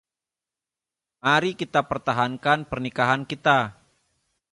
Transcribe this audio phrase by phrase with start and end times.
[1.23, 3.59] Mari kita pertahankan pernikahan kita.